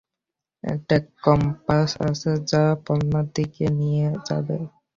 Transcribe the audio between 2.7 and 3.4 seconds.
পান্নার